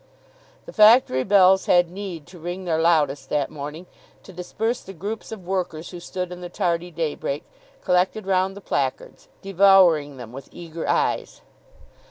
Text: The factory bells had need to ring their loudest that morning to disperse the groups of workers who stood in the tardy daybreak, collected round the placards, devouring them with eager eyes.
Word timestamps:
The 0.65 0.73
factory 0.73 1.23
bells 1.23 1.67
had 1.67 1.91
need 1.91 2.25
to 2.25 2.39
ring 2.39 2.65
their 2.65 2.79
loudest 2.81 3.29
that 3.29 3.51
morning 3.51 3.85
to 4.23 4.33
disperse 4.33 4.81
the 4.81 4.93
groups 4.93 5.31
of 5.31 5.45
workers 5.45 5.91
who 5.91 5.99
stood 5.99 6.31
in 6.31 6.41
the 6.41 6.49
tardy 6.49 6.89
daybreak, 6.89 7.43
collected 7.83 8.25
round 8.25 8.57
the 8.57 8.61
placards, 8.61 9.27
devouring 9.43 10.17
them 10.17 10.31
with 10.31 10.49
eager 10.51 10.87
eyes. 10.89 11.41